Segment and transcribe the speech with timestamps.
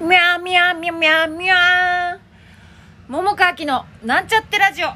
[0.00, 2.18] みゃみゃみゃみゃみゃ
[3.06, 4.88] 桃川きのなんちゃってラジオ。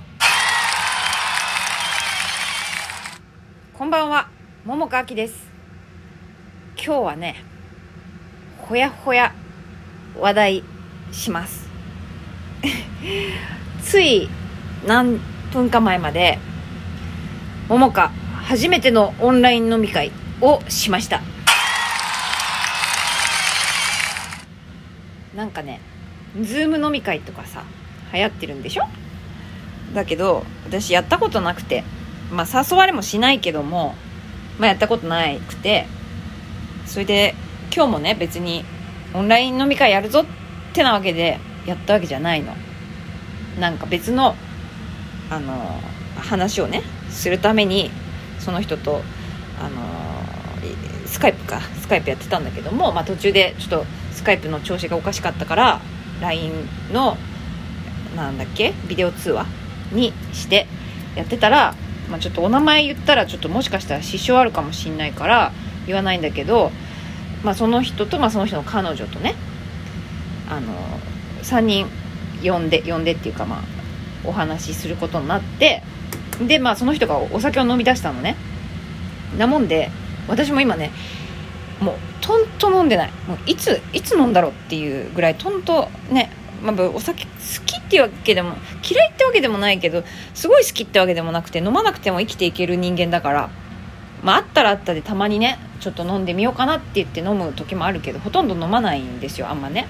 [3.75, 4.30] こんばんは。
[4.64, 5.46] 桃川きです。
[6.75, 7.37] 今日はね
[8.56, 9.35] ほやほや
[10.18, 10.64] 話題
[11.12, 11.68] します。
[13.84, 14.30] つい
[14.86, 15.21] 何
[15.52, 16.39] 分か前まで
[17.68, 18.11] 桃香
[18.46, 21.21] 初めてのオンライン飲み会をしました。
[25.37, 25.80] なんかね
[26.40, 27.64] ズーム飲み会とかさ
[28.13, 28.85] 流行ってるんでしょ？
[29.95, 31.85] だけど私やったことなくて
[32.33, 33.94] まあ誘われもしないけども
[34.58, 35.86] まあやったことなくて
[36.86, 37.34] それで
[37.75, 38.64] 今日もね別に
[39.14, 40.25] オンライン飲み会やるぞっ
[40.72, 42.53] てなわけでやったわけじゃないの。
[43.58, 44.34] なんか別の
[45.30, 45.80] あの
[46.16, 47.91] 話をねするために
[48.41, 49.00] その人と
[49.61, 55.81] あのスカイプかスカイプやってたんだけども、まあ、途中でちょっとスカイプの調子がおかしかったから
[56.20, 56.53] LINE
[56.92, 57.17] の
[58.16, 59.47] なんだっけビデオ通話
[59.92, 60.66] にして
[61.16, 61.75] やってたら、
[62.11, 65.53] まあ、ちょっとお名前言ったらちょっともしかしたら支障あるかもしんないから
[65.86, 66.70] 言わないんだけど、
[67.42, 69.34] まあ、その人と、まあ、その人の彼女とね
[70.48, 70.72] あの
[71.42, 71.86] 3人
[72.42, 73.62] 呼んで呼んでっていうかまあ
[74.25, 75.83] お話しすることになって
[76.47, 78.36] でまあその人がお酒を飲み出したのね。
[79.38, 79.91] なもんで
[80.28, 80.91] 私も今ね
[81.80, 83.11] もうとんと飲んでない。
[83.27, 86.31] もういついつ飲んだろうっていうぐらいとんとね、
[86.62, 87.31] まあ、お酒好
[87.66, 88.55] きっていうわけでも
[88.89, 90.03] 嫌いってわけでもないけど
[90.34, 93.50] すごい好きってわけでもなくて飲まなくても生きていける人間だから
[94.22, 99.86] まああったらあったでたまにねちょっと飲んでみようかなって言って飲む時もあるけどほとんど飲まないんですよあんまね。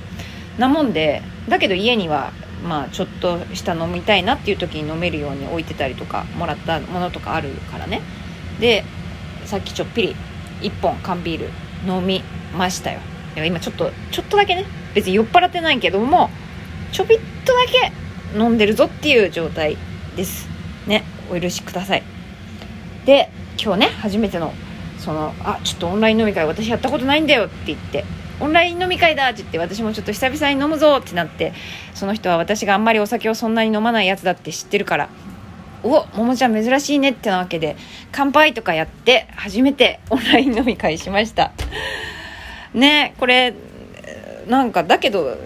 [0.58, 2.32] なもんでだけど家には
[2.64, 8.02] まあちょっとした飲みたいなっていう時に飲めるように置いてたりとかもらったものとかあるからね。
[8.60, 8.84] で
[9.44, 10.16] さっきちょっぴり
[10.62, 11.50] 1本缶ビール
[11.86, 12.22] 飲み
[12.56, 13.00] ましたよ。
[13.36, 16.30] 今ちょっとちょっとだけね別に酔っ払ってないけども
[16.92, 19.76] ちょびっとだけ飲んでるぞっていう状態
[20.16, 20.48] です。
[20.86, 22.02] ねお許しください。
[23.04, 23.30] で
[23.62, 24.52] 今日ね初めての
[24.98, 28.04] そのあちょっとオンライン飲み会私やったことないんだよって言って
[28.40, 31.52] オンライン飲み会だって言って私もちょっと久々に飲むぞってなって
[31.94, 35.08] その人は私があんまりお酒をそんなに飲まないやつだって知ってるから
[35.84, 37.76] おももちゃん珍しいねってなわけで
[38.10, 41.52] 乾杯とかやって初めてオンライン飲み会しました。
[42.72, 43.54] ねこれ
[44.48, 45.36] なんかだけど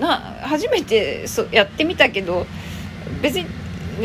[0.00, 2.46] な初めてそやってみたけど
[3.22, 3.46] 別に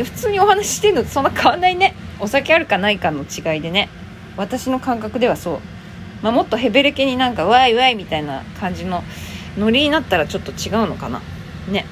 [0.02, 1.94] 普通にお話してるのとそんな変わんないね。
[2.18, 3.90] お酒あるかないかの違いでね。
[4.36, 5.60] 私の感覚ではそう。
[6.22, 9.02] まあ、もっとヘベレケになんかワイワイみたいな感じの
[9.58, 11.20] ノリになったらちょっと違うのかな。
[11.68, 11.84] ね。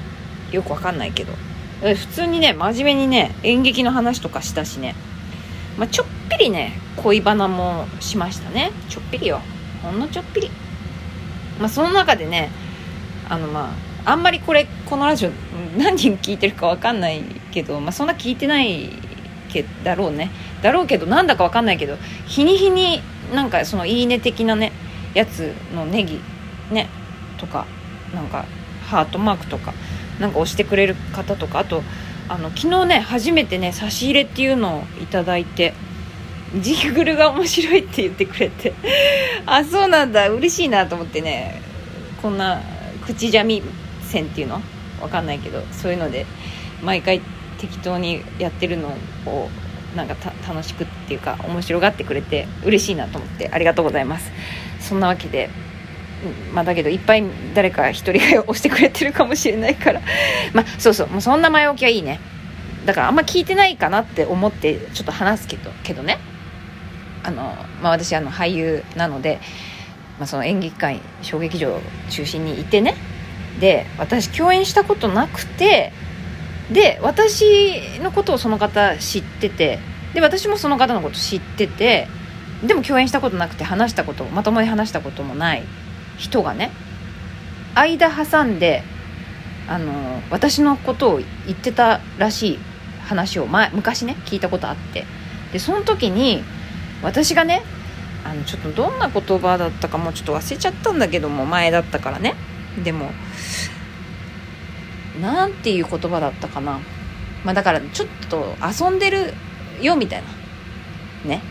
[0.50, 1.32] よくわかんないけど。
[1.81, 4.95] 普通にね真面目にね演劇の話とかしたしね、
[5.79, 8.71] まあ、ちょっぴりね恋バナもしましたね。
[8.89, 9.41] ちょっぴりよ。
[9.83, 10.51] ほんのちょっぴり。
[11.59, 12.51] まあその中でね
[13.29, 13.73] あのま
[14.05, 15.31] ああんまりこれこのラジオ
[15.79, 18.91] 何人聞いてるかわかんないけど、まあ、そんな聞いてない
[19.51, 20.31] けだろうね。
[20.63, 21.97] だろうけどなんだかわかんないけど
[22.27, 23.01] 日に日に
[23.35, 24.73] なんかそのいいね的なね
[25.15, 26.21] やつのネギ
[26.71, 26.89] ね
[27.39, 27.67] とか
[28.15, 28.45] なんか
[28.91, 29.73] ハートマークとか
[30.21, 31.83] なんか押してくれる方とかあと
[32.28, 35.75] あの昨日ね初めてね差し入れっていうのをいただいて
[36.61, 38.75] ジングルが面白いって言ってくれて。
[39.47, 40.28] あそうなんだ。
[40.28, 41.62] 嬉しいなと思ってね
[42.21, 42.61] こんな
[43.06, 43.62] 口じゃみ
[44.03, 44.61] 線っていうの？
[45.01, 46.27] わかんないけどそういうので
[46.83, 47.21] 毎回
[47.59, 48.89] 適当にやってるの
[49.27, 49.49] を
[49.97, 50.15] なんか
[50.47, 54.31] 楽しくっていうか面白がってくれて嬉しいなと思ってありがとうございます。
[54.78, 55.51] そんなわけで
[56.53, 60.01] まあだけどいっぱい誰か一人が押してくれてるかもしれないから。
[60.53, 61.09] まあそうそう。
[61.09, 62.21] もうそんな前置きはいいね。
[62.87, 66.19] だからあんま聞いてないかなって思ってちょっと話すけどけどね。
[67.23, 69.41] あの、まあ、私あの俳優なので、
[70.19, 72.95] まあ、その演劇界小劇場中心にいてね。
[73.61, 75.93] で私共演したことなくて
[76.71, 79.79] で私のことをその方知ってて
[80.15, 82.09] で私もその方のこと知ってて
[82.65, 85.63] でも共演したことなくて話したことまともに話したこともない。
[86.21, 86.71] 人がね
[87.75, 88.83] 間挟んで
[89.69, 89.93] あの
[90.31, 92.59] 私のことを言ってたらしい
[93.07, 95.05] 話を前昔ね聞いたことあって。
[95.53, 96.45] でその時に
[97.03, 97.63] 私がね
[98.25, 102.37] あのちょっとどんな言葉だったかもうちょっと忘れちゃったんだけども前だったからね。
[102.84, 103.11] でも
[105.21, 106.78] 何ていう言葉だったかな。
[107.45, 109.34] まあだからちょっと遊んでる
[109.81, 110.23] よみたい
[111.25, 111.28] な。
[111.28, 111.43] ね。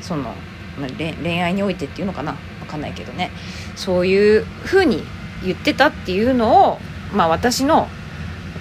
[0.00, 0.34] その、
[0.78, 0.86] ま、
[1.22, 2.36] 恋愛においてっていうのかな。
[2.68, 3.30] かんないけどね。
[3.76, 5.02] そういう風に
[5.44, 6.78] 言ってたっていうのを
[7.12, 7.88] まあ私の、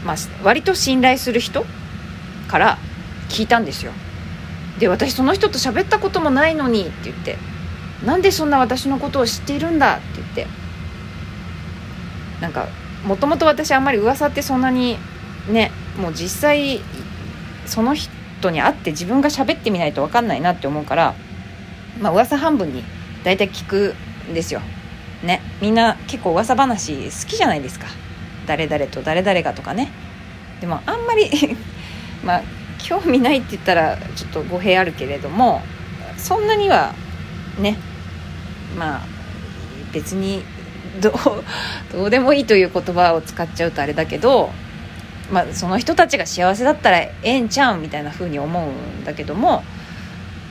[0.05, 1.65] まあ、割と信頼する人
[2.47, 2.77] から
[3.29, 3.91] 聞いたんですよ。
[4.79, 7.37] で私その人と喋ったこともないのにって言って
[8.05, 10.47] なんでそんな私のことを知っているんだって言って
[12.41, 12.67] なんか
[13.03, 14.97] もともと私あんまり噂ってそんなに
[15.49, 16.81] ねもう実際
[17.65, 21.15] その人に会って自分が喋ってみないと分かんないなって思うから
[21.99, 22.83] まあ噂半分に
[23.27, 23.93] 大体聞く
[24.31, 24.61] んですよ。
[25.21, 25.41] ね。
[25.61, 27.87] みんな結構噂話好きじゃないですか。
[28.45, 29.91] 誰々と誰々がとかね。
[30.61, 31.29] でもあんまり
[32.23, 32.41] まあ
[32.77, 35.61] 興味ないって言ったらちょっと語弊あるけれども
[36.17, 36.95] そんなには
[37.59, 37.75] ね。
[38.79, 39.01] まあ
[39.91, 40.45] 別に
[41.01, 41.13] どう
[41.91, 44.51] どうでもいいという言葉を使っちゃうとあれだけど、
[45.33, 49.63] まあ、その人たちが幸せだったらええんちゃうんみたいな風に思うんだけども、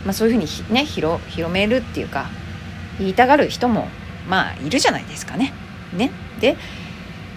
[0.04, 2.26] まあ、そういう風にね広広めるっていうか
[2.98, 3.88] 言いたがる人も
[4.28, 5.52] まあいるじゃないですかね。
[5.92, 6.10] ね。
[6.40, 6.56] で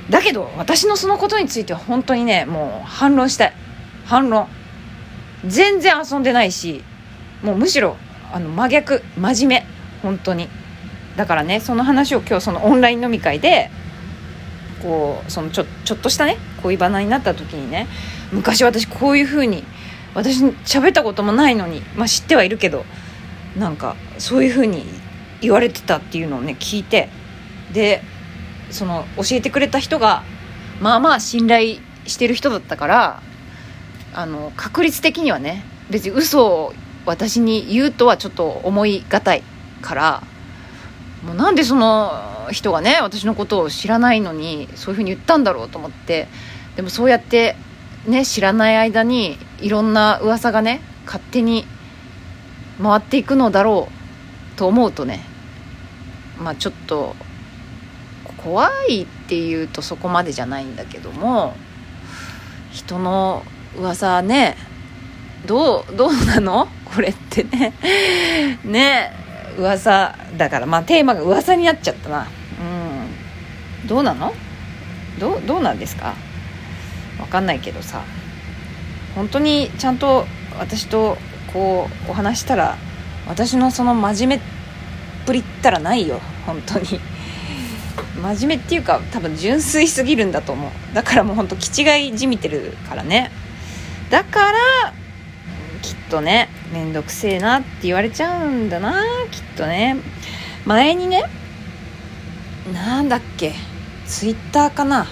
[0.09, 3.53] だけど私のそのことについては本当にねもう反論したい。
[4.06, 4.47] 反論。
[5.45, 6.83] 全然遊んでないし
[7.41, 7.95] もうむしろ
[8.33, 9.65] あの真逆真面目。
[10.01, 10.47] 本当に。
[11.15, 13.69] だからねその話を今日そのオンライン飲み会で
[14.81, 17.88] こうそのちょちょっとしたね恋バナになった時にね
[18.31, 19.63] 昔私こういう風に
[20.13, 22.85] 私喋ったこともないのにまあ知ってはいるけど
[23.57, 24.85] なんかそういう風に
[25.41, 27.09] 言われてたっていうのをね聞いて
[27.71, 28.01] で
[28.71, 30.24] その教えてくれた人が
[30.80, 33.21] まあまあ信頼してる人だったから
[34.13, 36.74] あの確率的にはね別に嘘を
[37.06, 39.44] 私に言うとはちょっと思いがたい
[39.81, 40.24] から
[41.24, 46.27] もうなんでその人がね私のことを知らないのにそういうふうに言ったんだろうと思って
[46.75, 47.56] でもそうやって
[48.06, 51.65] ね知らない間にいろんな噂がね勝手に
[52.81, 53.89] 回っていくのだろ
[54.56, 55.28] うと思うとね
[56.39, 57.15] まあちょっと
[58.38, 61.56] 怖いっていうとそこまでじゃないんだけども
[62.71, 63.44] 人の
[63.77, 64.56] 噂ね
[65.45, 66.68] どうどうなの？
[66.86, 67.74] これってね。
[68.65, 69.12] ね
[69.57, 70.65] 噂だから。
[70.65, 72.27] まあテーマが噂になっちゃったな。
[73.81, 73.88] うん。
[73.88, 74.33] どうなの？
[75.19, 76.13] どうどうなんですか？
[77.19, 78.01] わかんないけどさ。
[79.15, 80.25] 本当にちゃんと
[80.59, 81.18] 私と
[81.53, 82.77] こうお話したら
[83.27, 84.45] 私のその真面目
[85.29, 86.99] ぷりったらないよ本当に。
[88.19, 90.71] 真面目っていうか多分純粋すぎるんだと思う。
[90.95, 93.29] だからもうほんと気違いじみてるからね。
[94.09, 94.57] だから
[95.83, 99.97] きっとね面倒くせえなって言われちゃうんだなきっとね。
[100.65, 101.23] 前にね
[102.73, 103.53] なんだっけ
[104.07, 105.05] ツイッターかな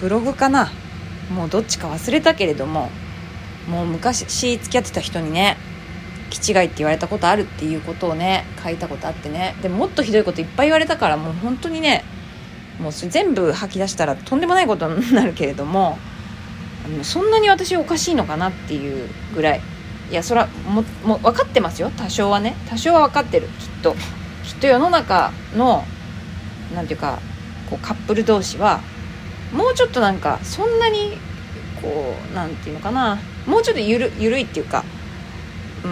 [0.00, 0.70] ブログかな
[1.30, 2.88] もうどっちか忘れたけれども
[3.68, 5.58] もう昔付き合ってた人にね
[6.30, 9.56] 気違いって言われたことあるっていうことをね書いたことあってね。
[9.62, 12.04] でももっとひどいこといっぱい言われたからもう本当にね
[12.80, 15.98] もう全部吐き出したらとんでもないことになるけれども
[17.02, 19.60] そんなに私おかしいのかなっていうぐらい。
[20.10, 21.90] いやそれはもも分かってますよ。
[21.96, 22.56] 多少はね。
[22.68, 23.46] 多少は分かってる。
[23.46, 23.94] きっと。
[24.44, 25.84] きっと世の中の
[26.74, 27.20] 何て言うか
[27.68, 28.80] こうカップル同士は
[29.52, 31.16] もうちょっとなんかそんなに
[31.80, 33.18] こう何て言うのかな。
[33.46, 34.84] もうちょっとゆるゆるいっていうか
[35.84, 35.90] うん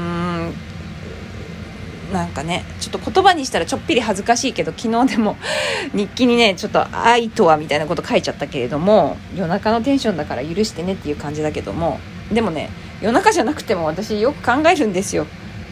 [2.12, 5.36] なんかねちょっと言葉にしたらちょっぴり恥ずかしいけど昨日でも
[5.92, 12.00] 日記にねちょっと「愛とは」みたいなこと書いちゃったけれども夜中のテンションだから許してねっていう感じだけども
[12.32, 12.70] でもね
[13.00, 15.26] 夜中じゃなくても私よく考えるんですよ。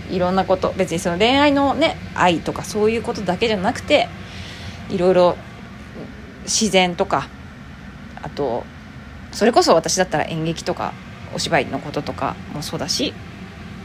[0.09, 0.73] いろんなこと。
[0.77, 4.09] 別にその恋愛のね愛とかそういうことだけじゃなくて
[4.89, 5.37] いろいろ
[6.45, 7.29] 自然とか
[8.23, 8.65] あと
[9.33, 10.93] それこそ私だったら演劇とか
[11.35, 13.13] お芝居のこととかもそうだし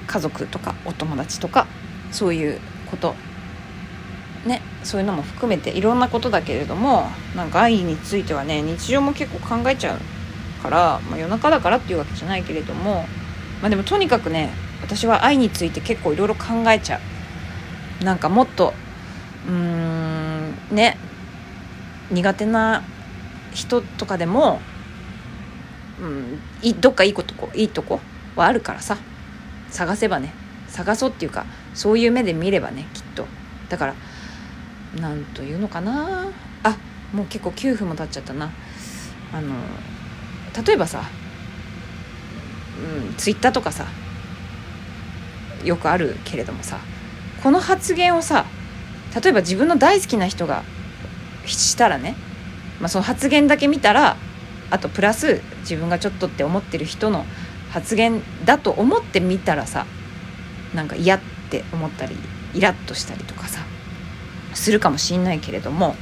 [0.08, 1.68] 家族とかお友達とか
[2.12, 3.16] そういうこと。
[4.46, 10.00] ねそういうのも含めていろんなことだけれどもなんか愛についてはね日常も結構考えちゃう
[10.64, 13.06] から、まあ、夜中だからっていうわけじゃないけれども
[13.62, 14.52] まあでもとにかくね
[14.82, 17.00] 私は愛について結構いろいろ考えちゃ
[18.02, 18.04] う。
[18.04, 18.74] なんかもっと
[19.48, 20.98] うーんね
[22.10, 22.82] 苦手な
[23.54, 24.60] 人とかでも、
[26.02, 28.00] うん、いどっかいいことこいいとこ
[28.36, 28.98] はあるからさ。
[29.72, 30.34] 探せばね
[30.68, 33.26] 探そうっていうかそういう目で見ればねきっと。
[33.70, 33.96] だから
[35.00, 36.28] 何というのかな。
[36.64, 36.78] あ
[37.14, 38.52] もう結構9分も経っちゃったな。
[39.34, 39.56] あの
[40.66, 41.04] 例えばさ
[42.82, 43.86] うん、ツイッターとかさ
[45.64, 46.80] よくあるけれどもさ
[47.44, 48.46] この発言をさ
[49.22, 50.64] 例えば自分の大好きな人が
[51.46, 52.16] したらね、
[52.80, 54.16] まあ、その発言だけ見たら
[54.70, 57.26] あとプラス自分がちょっとって思ってる人の
[57.72, 59.86] 発言だと思ってみたらさ
[60.74, 61.20] なんか嫌っ
[61.52, 62.16] って思ったり
[62.54, 63.60] イラッとしたりとかさ
[64.54, 65.96] するかもしんないけれども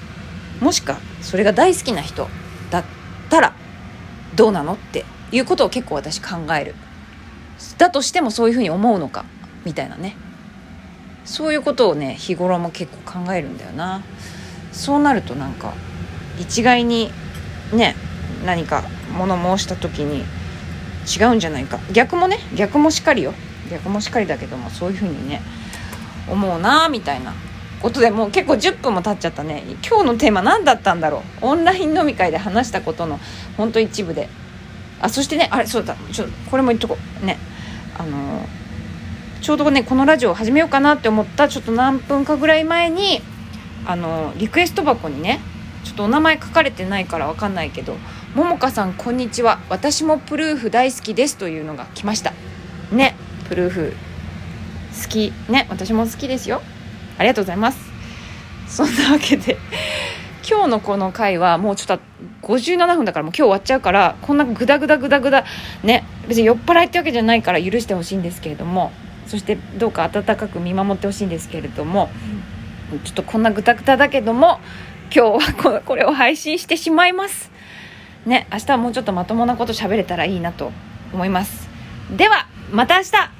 [0.61, 2.27] もしかそれが大好きな人
[2.69, 2.83] だっ
[3.29, 3.53] たら
[4.35, 6.75] どうなのっていうことを結構私考える。
[7.77, 9.25] だとしてもそういうふうに思うのか
[9.65, 10.15] みたいなね。
[11.25, 14.03] そういうことをね日頃も結構考えるんだよな。
[14.71, 15.73] そうなるとなんか
[16.39, 17.11] 一概に
[17.73, 17.95] ね
[18.45, 18.83] 何か
[19.17, 20.23] 物申した時に
[21.07, 21.79] 違うんじゃないか。
[21.91, 23.33] 逆もね逆もしかりよ。
[23.69, 25.41] 逆もしっかりだけどもそういうふうにね
[26.27, 27.33] 思うなみたいな
[27.81, 29.63] ことでもう結構10分も経っちゃったね。
[29.87, 31.45] 今日のテーマ何だったんだろう。
[31.45, 33.19] オンライン飲み会で話したことの
[33.57, 34.27] ほんと一部で。
[35.01, 37.25] あそしてねあれそうだちょこれも言っとこう。
[37.25, 37.37] ね。
[37.97, 38.45] あの
[39.41, 43.21] ちょうどねこのラジオを始めようかなって思ったちょっと何分かぐらい前に
[43.85, 45.39] あのリクエスト箱にね
[45.83, 47.95] ちょっとお名前書かれてないから分かんないけど
[48.35, 49.59] 「ももかさんこんにちは。
[49.69, 52.33] 私もプルーフ大好きです」というのが来ました。
[52.91, 53.15] ね。
[53.49, 53.93] プルーフ
[55.01, 55.33] 好き。
[55.49, 56.61] ね私も好きですよ。
[57.17, 57.79] ありがとうございます。
[58.67, 59.57] そんなわけで
[60.47, 65.43] 今日のこの回はもうちょっと57分だからもう今日終わっちゃうからこんなグダグダグダグダ
[65.83, 68.91] ね別に酔っ払いってわけじゃないから許してほしいんですけれども
[69.25, 72.09] そしてどうか温かく見守ってほしいんですけれども
[73.03, 74.59] ちょっとこんなグダグダだけども
[75.13, 77.51] 今日はこれを配信してしまいます。
[78.25, 80.71] ね明日はもうちょっとまともなこと喋れたらいいなと
[81.13, 81.67] 思います。
[82.15, 83.38] ではまた明日。